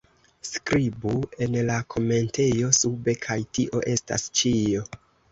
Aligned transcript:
Skribu 0.49 1.11
en 1.45 1.57
la 1.67 1.75
komentejo 1.95 2.69
sube 2.77 3.15
kaj 3.27 3.35
tio 3.59 3.83
estas 3.97 4.25
ĉio 4.41 4.83